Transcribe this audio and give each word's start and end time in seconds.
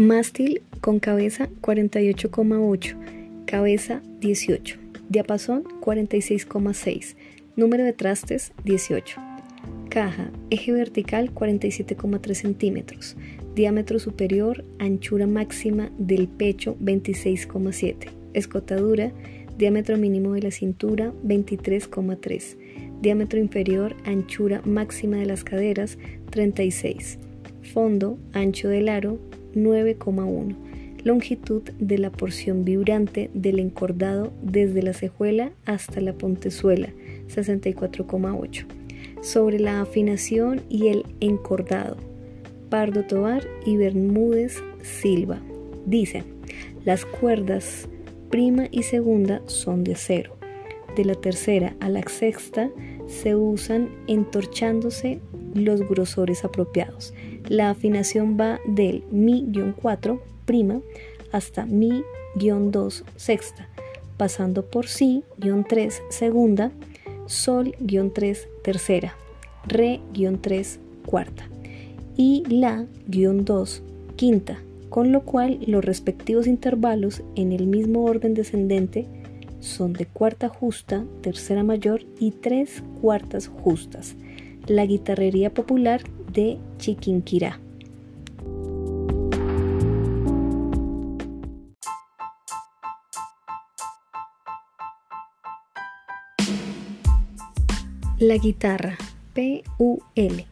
Mástil 0.00 0.62
con 0.80 0.98
cabeza 0.98 1.50
48,8, 1.60 2.96
cabeza 3.44 4.00
18, 4.20 4.78
diapasón 5.10 5.62
46,6, 5.82 7.16
número 7.54 7.84
de 7.84 7.92
trastes 7.92 8.54
18. 8.64 9.20
Caja, 9.90 10.30
eje 10.48 10.72
vertical 10.72 11.34
47,3 11.34 12.32
centímetros, 12.34 13.14
diámetro 13.54 13.98
superior, 13.98 14.64
anchura 14.78 15.26
máxima 15.26 15.90
del 15.98 16.28
pecho 16.28 16.78
26,7, 16.80 18.08
escotadura, 18.32 19.12
diámetro 19.58 19.98
mínimo 19.98 20.32
de 20.32 20.40
la 20.40 20.50
cintura 20.50 21.12
23,3, 21.26 22.56
diámetro 23.02 23.38
inferior, 23.38 23.94
anchura 24.06 24.62
máxima 24.64 25.18
de 25.18 25.26
las 25.26 25.44
caderas 25.44 25.98
36, 26.30 27.18
fondo, 27.60 28.18
ancho 28.32 28.70
del 28.70 28.88
aro 28.88 29.18
9,1, 29.54 30.56
longitud 31.04 31.62
de 31.78 31.98
la 31.98 32.10
porción 32.10 32.64
vibrante 32.64 33.30
del 33.34 33.58
encordado 33.58 34.32
desde 34.42 34.82
la 34.82 34.92
cejuela 34.92 35.52
hasta 35.64 36.00
la 36.00 36.12
pontezuela 36.12 36.90
64,8. 37.28 38.66
Sobre 39.22 39.58
la 39.58 39.80
afinación 39.80 40.62
y 40.68 40.88
el 40.88 41.04
encordado, 41.20 41.96
Pardo 42.68 43.04
Tobar 43.04 43.46
y 43.66 43.76
Bermúdez 43.76 44.62
Silva. 44.82 45.40
Dicen, 45.86 46.24
las 46.84 47.04
cuerdas 47.04 47.88
prima 48.30 48.68
y 48.70 48.84
segunda 48.84 49.42
son 49.46 49.84
de 49.84 49.92
acero. 49.92 50.36
De 50.96 51.04
la 51.04 51.14
tercera 51.14 51.76
a 51.80 51.88
la 51.88 52.02
sexta 52.08 52.70
se 53.06 53.36
usan 53.36 53.90
entorchándose 54.06 55.20
los 55.54 55.80
grosores 55.88 56.44
apropiados. 56.44 57.14
La 57.48 57.70
afinación 57.70 58.36
va 58.38 58.58
del 58.66 59.04
mi-4 59.10 60.20
prima 60.44 60.80
hasta 61.32 61.66
mi-2 61.66 63.04
sexta, 63.16 63.68
pasando 64.16 64.64
por 64.66 64.86
si-3 64.86 65.92
segunda, 66.10 66.72
sol-3 67.26 68.38
tercera, 68.62 69.14
re-3 69.66 70.78
cuarta 71.06 71.48
y 72.16 72.44
la-2 72.48 73.80
quinta, 74.16 74.58
con 74.88 75.12
lo 75.12 75.22
cual 75.22 75.60
los 75.66 75.84
respectivos 75.84 76.46
intervalos 76.46 77.22
en 77.36 77.52
el 77.52 77.66
mismo 77.66 78.04
orden 78.04 78.34
descendente 78.34 79.06
son 79.60 79.92
de 79.92 80.06
cuarta 80.06 80.48
justa, 80.48 81.04
tercera 81.22 81.62
mayor 81.62 82.02
y 82.18 82.32
tres 82.32 82.82
cuartas 83.00 83.48
justas. 83.48 84.16
La 84.66 84.86
guitarrería 84.86 85.52
popular 85.52 86.02
de 86.32 86.58
Chiquinquirá. 86.78 87.60
La 98.18 98.36
guitarra, 98.36 98.98
P-U-L. 99.32 100.46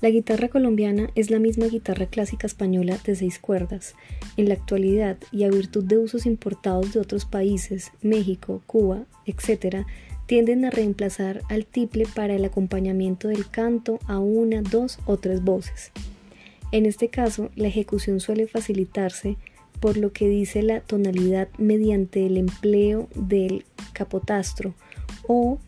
La 0.00 0.08
guitarra 0.08 0.48
colombiana 0.48 1.10
es 1.14 1.30
la 1.30 1.38
misma 1.38 1.66
guitarra 1.66 2.06
clásica 2.06 2.46
española 2.46 2.98
de 3.04 3.14
seis 3.14 3.38
cuerdas. 3.38 3.94
En 4.36 4.48
la 4.48 4.54
actualidad, 4.54 5.18
y 5.30 5.44
a 5.44 5.50
virtud 5.50 5.84
de 5.84 5.98
usos 5.98 6.26
importados 6.26 6.94
de 6.94 7.00
otros 7.00 7.26
países, 7.26 7.92
México, 8.02 8.62
Cuba, 8.66 9.04
etc., 9.26 9.84
tienden 10.30 10.64
a 10.64 10.70
reemplazar 10.70 11.42
al 11.48 11.66
tiple 11.66 12.06
para 12.06 12.36
el 12.36 12.44
acompañamiento 12.44 13.26
del 13.26 13.50
canto 13.50 13.98
a 14.06 14.20
una, 14.20 14.62
dos 14.62 15.00
o 15.04 15.16
tres 15.16 15.42
voces. 15.42 15.90
En 16.70 16.86
este 16.86 17.08
caso, 17.08 17.50
la 17.56 17.66
ejecución 17.66 18.20
suele 18.20 18.46
facilitarse 18.46 19.38
por 19.80 19.96
lo 19.96 20.12
que 20.12 20.28
dice 20.28 20.62
la 20.62 20.82
tonalidad 20.82 21.48
mediante 21.58 22.26
el 22.26 22.36
empleo 22.36 23.08
del 23.16 23.64
capotastro 23.92 24.72
o 25.26 25.58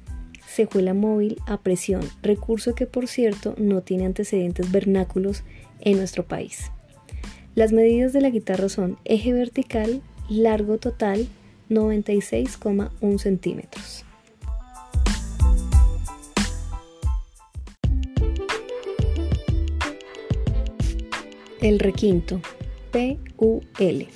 cejuela 0.46 0.94
móvil 0.94 1.38
a 1.48 1.60
presión, 1.60 2.02
recurso 2.22 2.76
que 2.76 2.86
por 2.86 3.08
cierto 3.08 3.56
no 3.58 3.80
tiene 3.80 4.06
antecedentes 4.06 4.70
vernáculos 4.70 5.42
en 5.80 5.96
nuestro 5.96 6.24
país. 6.24 6.70
Las 7.56 7.72
medidas 7.72 8.12
de 8.12 8.20
la 8.20 8.30
guitarra 8.30 8.68
son 8.68 8.96
eje 9.04 9.32
vertical, 9.32 10.02
largo 10.28 10.78
total 10.78 11.26
96,1 11.68 13.18
centímetros. 13.18 14.04
El 21.62 21.78
requinto, 21.78 22.40
P-U-L. 22.90 24.08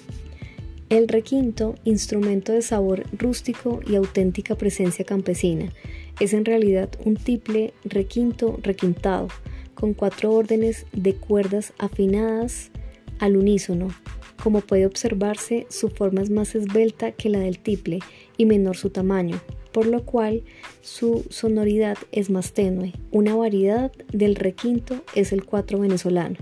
El 0.88 1.06
requinto, 1.06 1.76
instrumento 1.84 2.52
de 2.52 2.60
sabor 2.60 3.04
rústico 3.16 3.78
y 3.86 3.94
auténtica 3.94 4.56
presencia 4.56 5.04
campesina, 5.04 5.72
es 6.18 6.32
en 6.32 6.44
realidad 6.44 6.90
un 7.04 7.14
tiple 7.14 7.72
requinto 7.84 8.58
requintado, 8.64 9.28
con 9.74 9.94
cuatro 9.94 10.32
órdenes 10.32 10.86
de 10.92 11.14
cuerdas 11.14 11.72
afinadas 11.78 12.72
al 13.20 13.36
unísono. 13.36 13.94
Como 14.42 14.60
puede 14.60 14.84
observarse, 14.84 15.68
su 15.70 15.88
forma 15.88 16.22
es 16.22 16.30
más 16.30 16.56
esbelta 16.56 17.12
que 17.12 17.28
la 17.28 17.38
del 17.38 17.60
tiple 17.60 18.00
y 18.36 18.46
menor 18.46 18.76
su 18.76 18.90
tamaño, 18.90 19.40
por 19.70 19.86
lo 19.86 20.04
cual 20.04 20.42
su 20.80 21.24
sonoridad 21.30 21.96
es 22.10 22.28
más 22.28 22.54
tenue. 22.54 22.92
Una 23.12 23.36
variedad 23.36 23.92
del 24.12 24.34
requinto 24.34 25.04
es 25.14 25.32
el 25.32 25.44
cuatro 25.44 25.78
venezolano. 25.78 26.38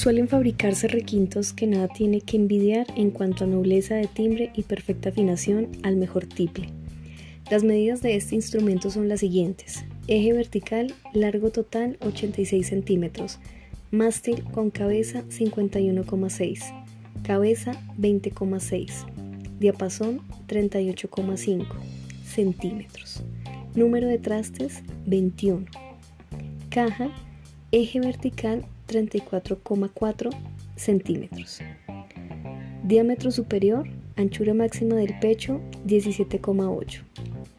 Suelen 0.00 0.28
fabricarse 0.28 0.88
requintos 0.88 1.52
que 1.52 1.66
nada 1.66 1.86
tiene 1.86 2.22
que 2.22 2.38
envidiar 2.38 2.86
en 2.96 3.10
cuanto 3.10 3.44
a 3.44 3.46
nobleza 3.46 3.96
de 3.96 4.06
timbre 4.06 4.50
y 4.54 4.62
perfecta 4.62 5.10
afinación 5.10 5.68
al 5.82 5.96
mejor 5.96 6.24
tiple. 6.24 6.70
Las 7.50 7.64
medidas 7.64 8.00
de 8.00 8.16
este 8.16 8.34
instrumento 8.34 8.90
son 8.90 9.10
las 9.10 9.20
siguientes. 9.20 9.84
Eje 10.06 10.32
vertical, 10.32 10.94
largo 11.12 11.50
total 11.50 11.98
86 12.00 12.66
centímetros. 12.66 13.40
Mástil 13.90 14.42
con 14.44 14.70
cabeza 14.70 15.22
51,6. 15.24 16.60
Cabeza 17.22 17.72
20,6. 17.98 19.04
Diapasón 19.58 20.22
38,5 20.48 21.66
centímetros. 22.24 23.22
Número 23.74 24.08
de 24.08 24.16
trastes 24.16 24.82
21. 25.04 25.66
Caja, 26.70 27.10
eje 27.70 28.00
vertical 28.00 28.64
34,4 28.90 30.30
centímetros. 30.76 31.60
Diámetro 32.82 33.30
superior, 33.30 33.86
anchura 34.16 34.52
máxima 34.52 34.96
del 34.96 35.18
pecho 35.20 35.60
17,8. 35.86 37.02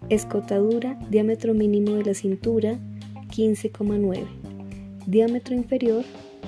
Escotadura, 0.10 1.00
diámetro 1.10 1.54
mínimo 1.54 1.94
de 1.94 2.04
la 2.04 2.14
cintura 2.14 2.78
15,9. 3.30 4.26
Diámetro 5.08 5.56
inferior, 5.56 6.04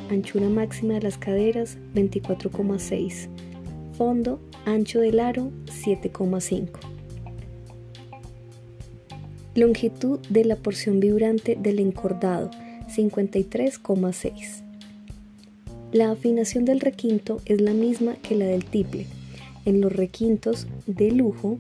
anchura 0.09 0.49
máxima 0.49 0.95
de 0.95 1.01
las 1.01 1.17
caderas 1.17 1.77
24,6. 1.95 3.29
Fondo, 3.97 4.39
ancho 4.65 4.99
del 4.99 5.19
aro 5.19 5.51
7,5. 5.65 6.79
Longitud 9.55 10.19
de 10.29 10.45
la 10.45 10.55
porción 10.55 10.99
vibrante 10.99 11.55
del 11.55 11.79
encordado 11.79 12.49
53,6. 12.89 14.62
La 15.93 16.09
afinación 16.09 16.65
del 16.65 16.79
requinto 16.79 17.39
es 17.45 17.61
la 17.61 17.71
misma 17.71 18.15
que 18.15 18.35
la 18.35 18.45
del 18.45 18.65
tiple. 18.65 19.05
En 19.63 19.79
los 19.79 19.93
requintos 19.93 20.65
de 20.87 21.11
lujo, 21.11 21.59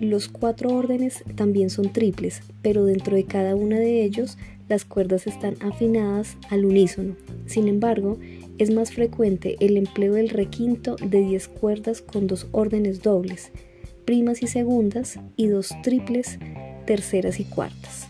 los 0.00 0.28
cuatro 0.28 0.70
órdenes 0.72 1.24
también 1.34 1.68
son 1.68 1.92
triples, 1.92 2.42
pero 2.62 2.84
dentro 2.84 3.16
de 3.16 3.24
cada 3.24 3.56
uno 3.56 3.74
de 3.74 4.04
ellos 4.04 4.38
las 4.68 4.84
cuerdas 4.84 5.26
están 5.26 5.56
afinadas 5.60 6.36
al 6.48 6.64
unísono. 6.64 7.16
Sin 7.46 7.66
embargo, 7.66 8.18
es 8.58 8.70
más 8.70 8.92
frecuente 8.92 9.56
el 9.58 9.76
empleo 9.76 10.14
del 10.14 10.28
requinto 10.28 10.94
de 10.94 11.20
10 11.20 11.48
cuerdas 11.48 12.02
con 12.02 12.28
dos 12.28 12.46
órdenes 12.52 13.02
dobles, 13.02 13.50
primas 14.04 14.44
y 14.44 14.46
segundas, 14.46 15.18
y 15.36 15.48
dos 15.48 15.74
triples, 15.82 16.38
terceras 16.86 17.40
y 17.40 17.44
cuartas. 17.44 18.06